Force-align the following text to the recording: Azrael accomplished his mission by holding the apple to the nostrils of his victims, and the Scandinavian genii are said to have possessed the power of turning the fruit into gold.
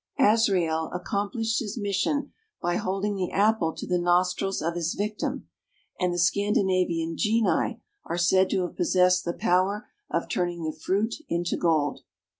Azrael 0.17 0.89
accomplished 0.95 1.59
his 1.59 1.77
mission 1.77 2.31
by 2.59 2.75
holding 2.77 3.13
the 3.15 3.29
apple 3.29 3.71
to 3.73 3.85
the 3.85 3.99
nostrils 3.99 4.59
of 4.59 4.73
his 4.73 4.95
victims, 4.95 5.43
and 5.99 6.11
the 6.11 6.17
Scandinavian 6.17 7.15
genii 7.15 7.79
are 8.05 8.17
said 8.17 8.49
to 8.49 8.63
have 8.65 8.75
possessed 8.75 9.25
the 9.25 9.33
power 9.33 9.87
of 10.09 10.27
turning 10.27 10.63
the 10.63 10.73
fruit 10.73 11.13
into 11.29 11.55
gold. 11.55 11.99